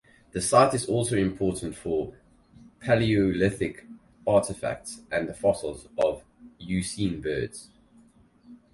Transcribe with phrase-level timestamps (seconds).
[0.31, 2.15] The site is also important for
[2.79, 3.85] Palaeolithic
[4.25, 6.23] artefacts and the fossils of
[6.59, 7.69] Eocene birds.